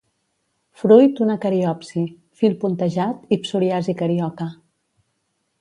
[0.83, 2.05] Fruit una cariopsi;
[2.41, 4.53] fil puntejat i psoriasi carioca.